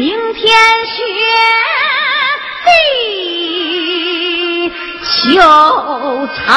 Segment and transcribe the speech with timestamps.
[0.00, 0.48] 明天
[0.86, 1.02] 雪
[2.64, 2.70] 地
[5.04, 5.36] 秋
[6.46, 6.56] 长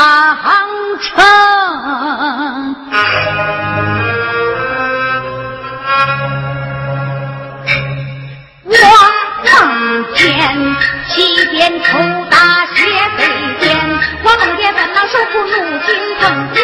[1.01, 1.11] 城。
[8.63, 8.71] 我
[9.43, 9.51] 梦
[10.15, 10.23] 见
[11.09, 11.99] 西边抽
[12.31, 13.21] 大雪，北
[13.59, 13.67] 边
[14.23, 15.49] 我梦见咱那守护如
[15.85, 16.23] 今凤。
[16.55, 16.59] 我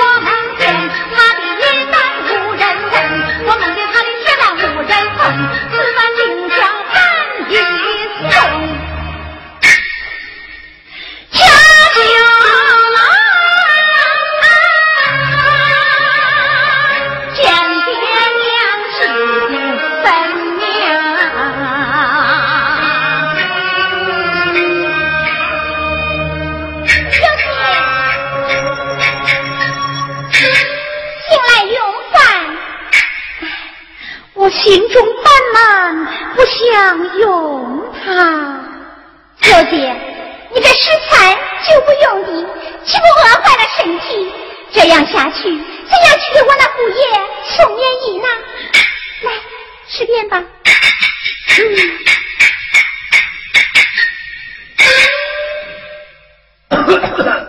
[36.71, 38.59] 想用它，
[39.41, 39.95] 小姐，
[40.53, 41.35] 你这食材
[41.67, 42.31] 就不用的，
[42.85, 44.31] 岂不饿坏了身体？
[44.71, 47.01] 这样下去，怎样娶我那姑爷
[47.57, 48.27] 宋勉义呢？
[49.23, 49.31] 来，
[49.87, 50.43] 吃点吧。
[51.57, 51.59] 嗯。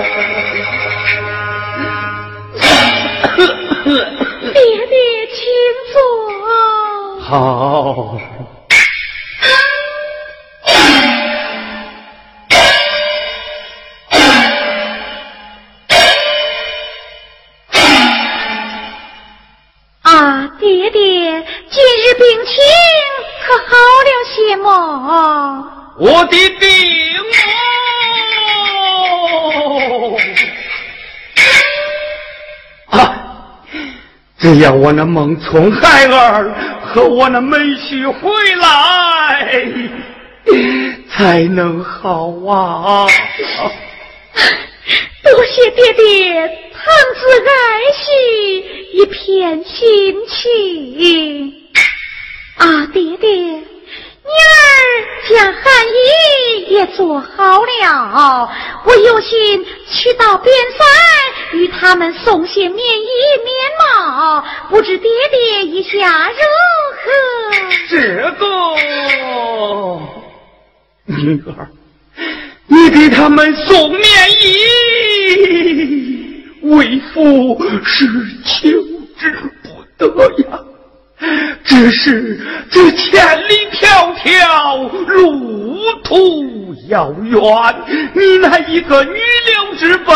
[0.00, 1.25] 哈
[34.60, 39.66] 要我那孟村孩儿和我那妹婿回来，
[41.10, 43.06] 才能好啊！
[45.24, 46.34] 多谢爹爹，
[46.72, 46.84] 堂
[47.14, 47.50] 子爱
[47.92, 48.04] 惜
[48.92, 51.52] 一片心情。
[52.56, 53.62] 啊，爹爹。
[54.36, 54.44] 女儿
[55.28, 58.50] 将汗衣也做好了，
[58.84, 60.84] 我有心去到边塞
[61.56, 63.08] 与他们送些棉衣
[63.44, 66.36] 棉帽，不知爹爹意下如
[66.96, 67.10] 何？
[67.88, 67.96] 这
[68.38, 68.46] 个
[71.06, 71.68] 女儿，
[72.66, 74.02] 你给他们送棉
[74.42, 74.44] 衣，
[76.62, 78.06] 为父是
[78.44, 78.68] 求
[79.18, 79.30] 之
[79.62, 80.06] 不得
[80.42, 80.60] 呀。
[81.64, 82.38] 只是
[82.70, 87.40] 这千里迢迢，路途遥远，
[88.14, 90.12] 你那一个女流之辈，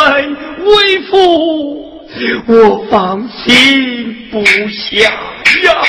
[0.64, 2.07] 为父
[2.47, 5.00] 我放心不下
[5.64, 5.83] 呀。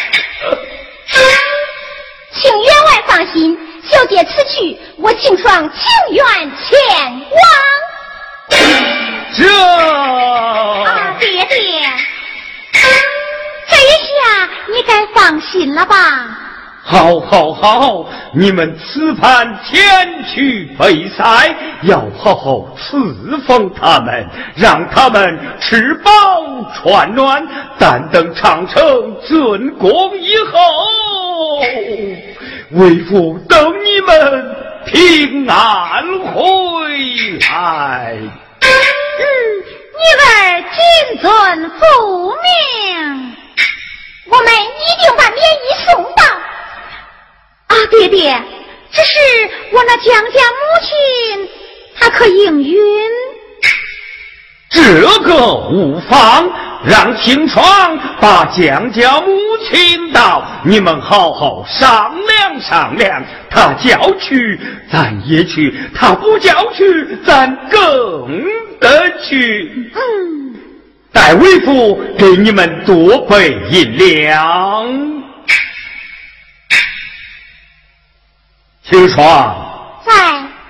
[2.33, 5.79] 请员外放心，小姐此去，我庆双情
[6.11, 6.71] 愿前
[7.29, 7.39] 往。
[9.35, 9.43] 这
[10.85, 11.57] 啊，爹爹。
[14.67, 15.95] 你该放心了吧？
[16.83, 18.09] 好，好，好！
[18.33, 19.79] 你们此番前
[20.25, 21.23] 去北塞，
[21.83, 22.97] 要好好侍
[23.45, 26.11] 奉他们，让他们吃饱
[26.73, 27.47] 穿暖。
[27.77, 28.81] 但等长城
[29.21, 30.59] 竣工以后，
[32.71, 34.55] 为父等你们
[34.87, 36.03] 平安
[36.33, 36.89] 回
[37.41, 38.17] 来。
[38.61, 38.67] 嗯，
[39.99, 40.29] 女儿
[40.73, 43.35] 谨遵父命。
[44.31, 46.23] 我们一定把棉衣送到。
[47.67, 48.41] 啊，爹爹，
[48.91, 51.49] 只是我那江家母亲，
[51.99, 52.79] 她可应允？
[54.69, 55.35] 这个
[55.69, 56.49] 无妨，
[56.85, 59.37] 让青霜把江家母
[59.69, 63.21] 亲到，你们好好商量商量。
[63.49, 64.57] 他叫去，
[64.89, 68.41] 咱也去；他不叫去，咱更
[68.79, 69.91] 得去。
[69.93, 70.50] 嗯。
[71.13, 75.21] 待为父给你们多备银两。
[78.83, 79.55] 青霜
[80.05, 80.11] 在，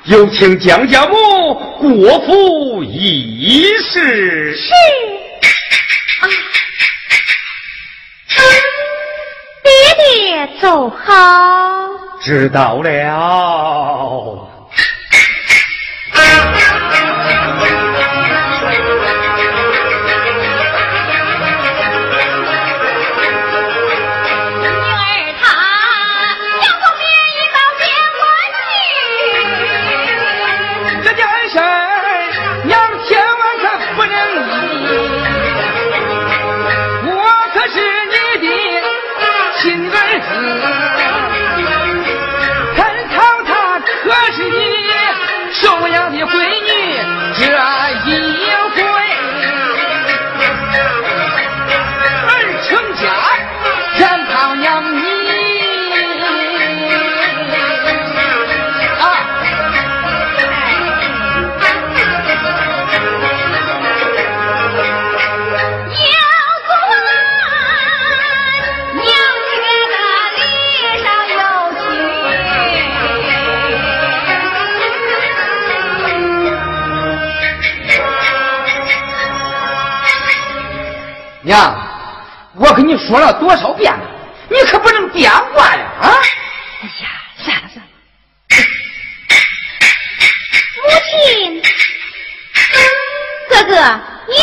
[0.04, 4.56] 有请江家母过府议事。
[4.56, 4.72] 是。
[6.22, 6.28] 啊，
[9.64, 11.04] 爹爹走好。
[12.22, 12.90] 知道了。
[16.12, 17.01] 娘，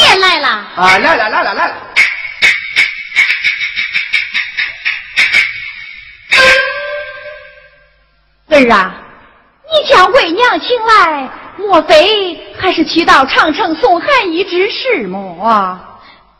[0.08, 0.48] 你也来了。
[0.76, 1.74] 啊，来了来了来了。
[8.50, 8.94] 儿啊，
[9.70, 15.78] 你将为娘请来，莫非还是去到长城送寒衣之事么？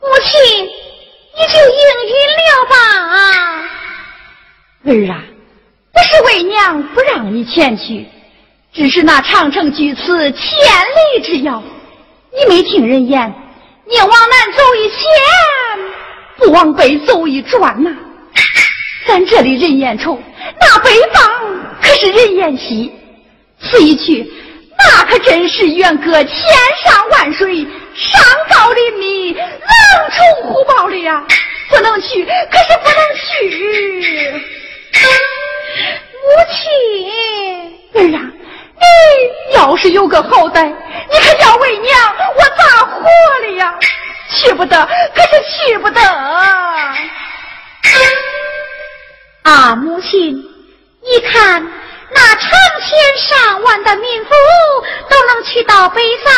[0.01, 2.75] 母亲，你就应允了吧。
[4.85, 5.23] 儿啊，
[5.93, 8.09] 不是为娘不让你前去，
[8.73, 10.43] 只是那长城距此千
[11.13, 11.63] 里之遥，
[12.33, 13.33] 你没听人言，
[13.89, 17.91] 宁往南走一千，往北走一转呐，
[19.09, 20.19] 咱这里人烟稠，
[20.61, 21.23] 那北方
[21.83, 22.93] 可是人烟稀。
[23.61, 24.31] 此一去，
[24.79, 26.31] 那可真是远隔千
[26.85, 29.43] 山万水，山高林密，狼
[30.13, 31.25] 虫虎豹的呀！
[31.71, 34.31] 不能去，可是不能去。
[36.23, 36.63] 母亲，
[37.95, 38.17] 儿啊，
[38.81, 40.65] 你要是有个好歹，
[41.11, 43.03] 你可要为娘，我咋活
[43.43, 43.75] 了呀？
[44.31, 46.01] 去不得，可是去不得。
[49.43, 50.37] 啊，母亲，
[51.03, 51.67] 你看
[52.15, 52.51] 那成
[52.83, 54.31] 千上万的民夫
[55.09, 56.31] 都能去到北塞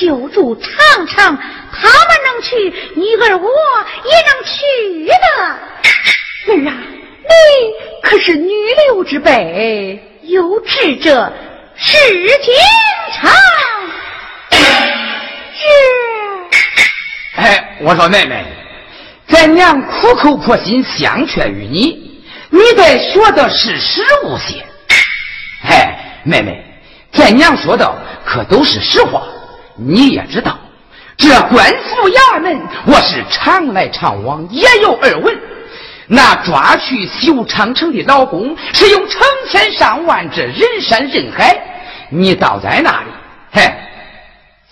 [0.00, 1.38] 修筑长城，
[1.72, 3.48] 他们能去，你儿我
[4.04, 5.14] 也能去的。
[6.48, 6.74] 儿啊，
[7.28, 7.30] 你
[8.02, 8.50] 可是女
[8.88, 11.32] 流之辈，有志者
[11.76, 11.94] 事
[12.42, 12.52] 竟
[13.14, 13.30] 成。
[17.36, 18.44] 哎，我说妹妹，
[19.28, 24.64] 咱娘苦口婆心相劝于你，你得学的是实务些。
[25.68, 26.64] 哎，妹妹，
[27.12, 27.88] 咱娘说的
[28.24, 29.22] 可都是实话，
[29.76, 30.58] 你也知道，
[31.16, 35.38] 这官府衙门我是常来常往，也有耳闻。
[36.08, 41.56] 那抓去修长城的老公是用成千上万这人山人海，
[42.10, 43.06] 你倒在那里，
[43.52, 43.72] 嘿，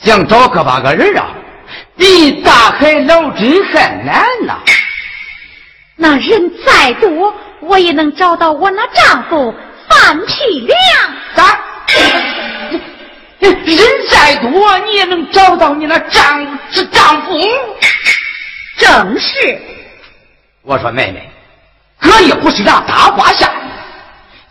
[0.00, 1.26] 想找个把个人啊？
[1.96, 4.58] 比大海捞针还难呐！
[5.96, 9.54] 那人再多，我也能找到我那丈夫
[9.88, 10.78] 范皮良。
[11.34, 11.58] 咋？
[13.40, 13.78] 人
[14.10, 17.32] 再多，你也能找到你那丈是丈夫？
[18.76, 19.73] 正是。
[20.64, 21.30] 我说妹妹，
[22.00, 23.50] 哥也不是那大瓜下。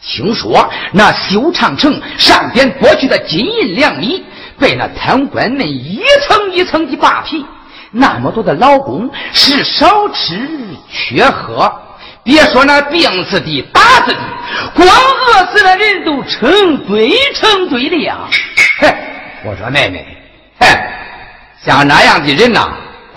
[0.01, 4.23] 听说那修长城上边剥去的金银两米。
[4.59, 7.43] 被那贪官们一层一层的扒皮，
[7.91, 10.47] 那么多的劳工是少吃
[10.89, 11.69] 缺喝，
[12.23, 14.19] 别说那病死的、打死的，
[14.75, 18.19] 光饿死的人都成堆成堆的呀！
[18.79, 18.95] 嘿，
[19.43, 20.05] 我说妹妹，
[20.59, 20.67] 嘿，
[21.65, 22.69] 像那样的人呐，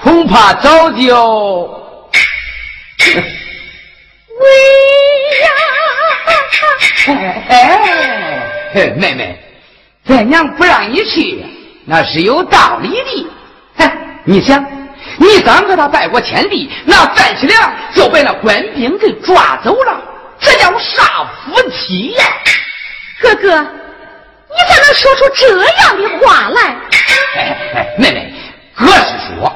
[0.03, 1.86] 恐怕早就
[4.41, 4.47] 喂
[5.43, 5.49] 呀！
[7.49, 8.41] 哎，
[8.75, 9.39] 嘿，妹妹。
[10.05, 11.45] 咱娘不让你去，
[11.85, 13.31] 那是有道理的。
[13.77, 13.93] 哎，
[14.25, 14.65] 你想，
[15.19, 20.01] 你刚和他拜过天地，那范喜良就被那官兵给抓走了，
[20.39, 22.25] 这叫啥夫妻呀？
[23.21, 26.77] 哥哥，你咋能说出这样的话来？
[27.37, 28.33] 哎哎，妹妹，
[28.75, 29.53] 哥是说，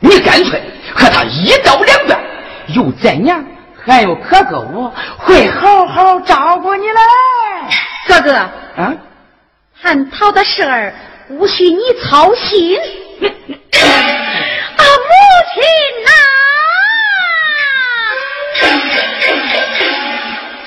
[0.00, 0.60] 你干脆
[0.94, 2.15] 和他一刀两断，
[2.68, 3.44] 有咱娘，
[3.84, 7.00] 还有哥哥，我会好好照顾你嘞。
[8.08, 8.94] 哥哥，啊。
[9.78, 10.92] 汉涛的事儿
[11.28, 12.76] 无需你操心，
[13.20, 13.28] 啊，
[14.78, 15.12] 母
[15.52, 15.62] 亲
[16.04, 16.10] 呐，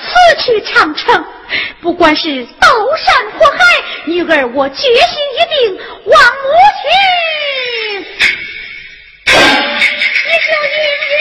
[0.00, 0.10] 此
[0.42, 1.24] 去长城，
[1.82, 3.58] 不管是刀山火海，
[4.06, 6.48] 女儿我决心一定望母
[6.80, 6.88] 亲，
[9.26, 10.78] 你就一
[11.10, 11.12] 日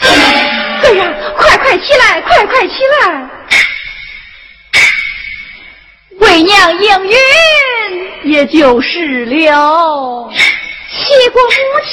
[0.00, 3.28] 哎呀，快快起来，快快起来！
[6.20, 7.16] 为娘应允，
[8.24, 10.30] 也就是了。
[10.90, 11.50] 谢过母
[11.84, 11.90] 亲。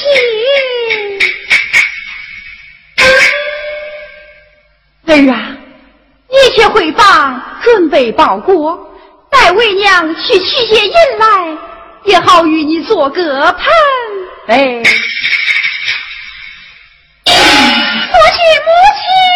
[5.06, 5.56] 儿啊，
[6.30, 8.78] 一切回房，准备包裹，
[9.30, 11.56] 待为娘去取些银来，
[12.04, 13.64] 也好与你做个伴。
[14.48, 14.82] 哎。
[18.06, 19.35] 父亲母亲。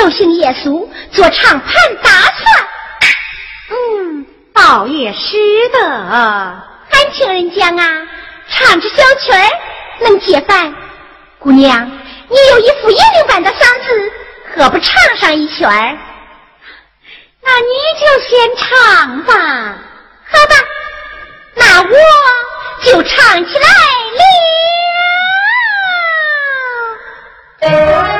[0.00, 2.66] 小心夜宿，做长盘大算。
[3.68, 5.36] 嗯，倒也是
[5.74, 5.78] 的。
[5.84, 8.08] 俺听人讲啊，
[8.48, 9.46] 唱支小曲儿
[10.00, 10.74] 能解烦。
[11.38, 11.86] 姑娘，
[12.30, 14.10] 你有一副银铃般的嗓子，
[14.56, 15.98] 何不唱上一曲儿？
[17.42, 17.68] 那你
[18.00, 19.34] 就先唱吧。
[20.30, 20.54] 好吧，
[21.56, 21.88] 那我
[22.84, 23.68] 就唱起来
[27.60, 28.19] 了。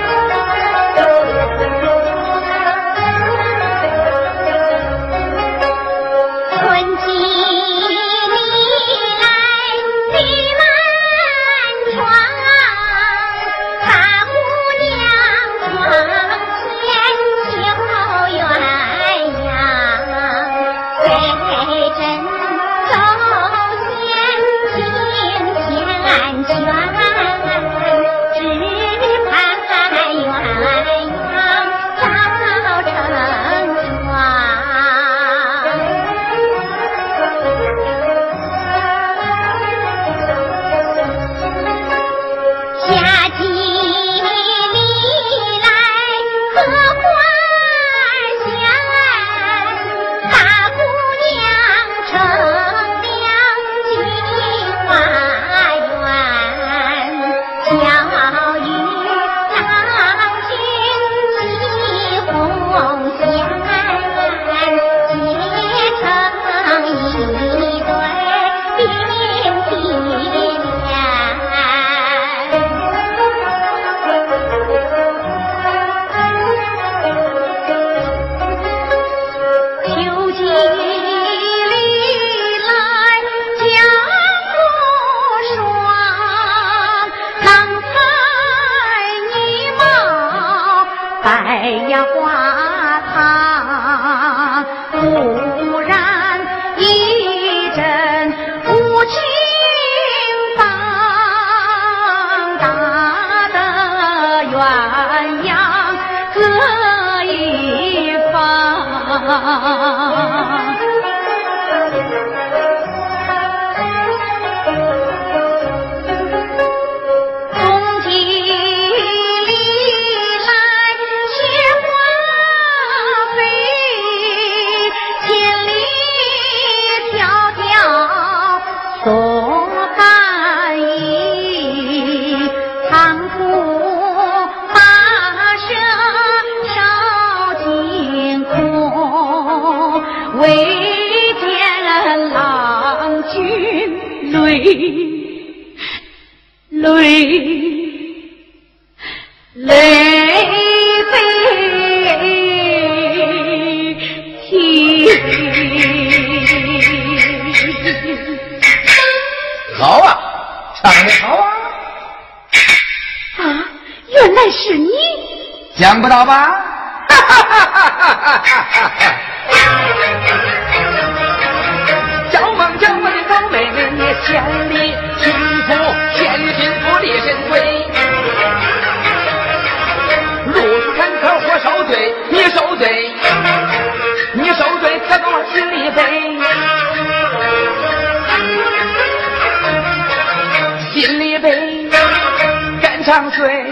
[193.11, 193.67] 肝肠碎。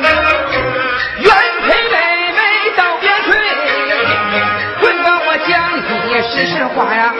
[6.20, 7.14] 实实话呀，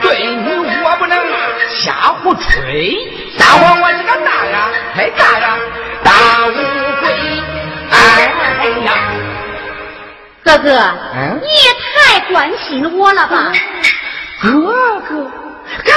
[0.00, 1.18] 对你我不能
[1.68, 1.92] 瞎
[2.22, 2.96] 胡吹。
[3.36, 5.58] 撒谎我是个大呀，太大呀，
[6.04, 6.12] 大
[6.46, 6.52] 乌
[7.00, 7.42] 龟！
[7.90, 7.98] 哎
[8.84, 8.92] 呀，
[10.44, 10.70] 哥哥，
[11.42, 13.52] 你也太关心我了吧？
[14.40, 14.48] 哥
[15.00, 15.24] 哥，
[15.84, 15.92] 哥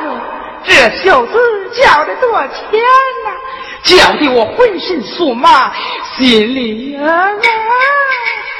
[0.00, 0.18] 哥，
[0.64, 0.72] 这
[1.04, 1.38] 小子
[1.74, 2.82] 叫的多甜
[3.24, 3.30] 呐，
[3.82, 5.72] 叫的我浑身酥麻，
[6.16, 7.28] 心里啊！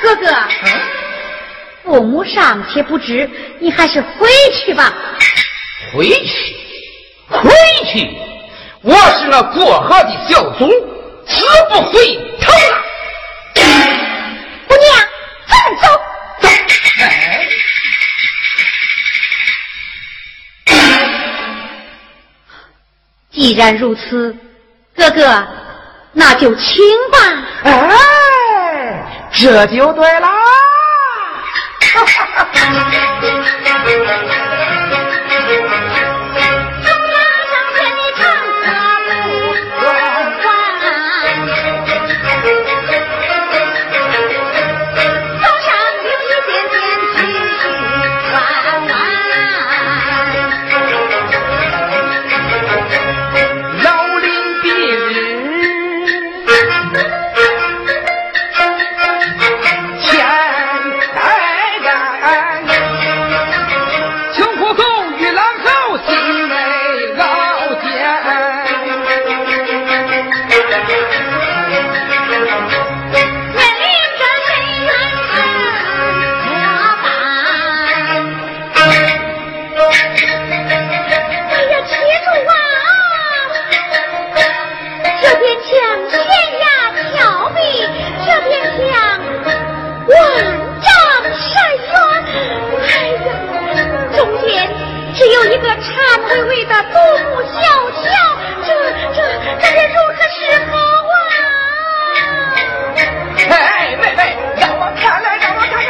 [0.03, 0.27] 哥哥。
[1.85, 3.29] 父母尚且不知，
[3.59, 4.29] 你还是回
[4.65, 4.93] 去吧。
[5.93, 6.57] 回去，
[7.29, 7.51] 回
[7.93, 8.11] 去！
[8.83, 10.71] 我是那过河的小卒，
[11.27, 12.83] 死不回头了。
[14.67, 14.87] 姑娘，
[15.47, 15.89] 咱们走
[16.41, 16.49] 走。
[20.67, 20.69] 哎，
[23.31, 24.35] 既然如此，
[25.01, 25.47] 哥哥，
[26.13, 26.77] 那就亲
[27.11, 27.19] 吧。
[27.65, 30.29] 哎，这就对了。
[95.61, 95.87] 个颤
[96.29, 98.03] 巍巍的独木小桥，
[98.65, 99.19] 这这这，
[99.61, 100.37] 该如何是
[100.71, 100.73] 好
[101.11, 101.15] 啊？
[103.51, 103.53] 哎，
[103.97, 104.21] 妹妹，
[104.59, 105.89] 让我看来，让我看看。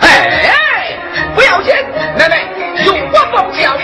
[0.00, 0.04] 哎，
[1.34, 1.84] 不要钱，
[2.16, 2.34] 妹妹，
[2.84, 3.76] 有话包讲。